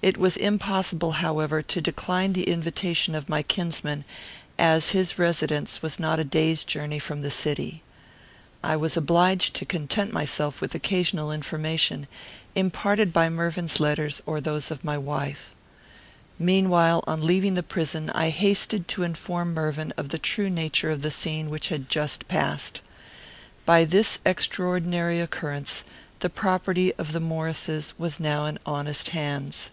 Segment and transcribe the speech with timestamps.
[0.00, 4.04] It was impossible, however, to decline the invitation of my kinsman,
[4.56, 7.82] as his residence was not a day's journey from the city.
[8.62, 12.06] I was obliged to content myself with occasional information,
[12.54, 15.52] imparted by Mervyn's letters or those of my wife.
[16.38, 21.02] Meanwhile, on leaving the prison, I hasted to inform Mervyn of the true nature of
[21.02, 22.80] the scene which had just passed.
[23.66, 25.82] By this extraordinary occurrence,
[26.20, 29.70] the property of the Maurices was now in honest hands.